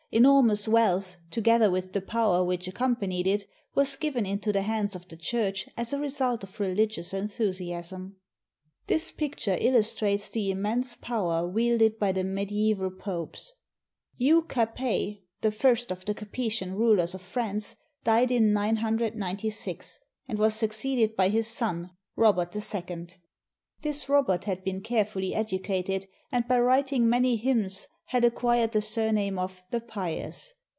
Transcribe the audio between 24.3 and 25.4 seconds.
had been carefully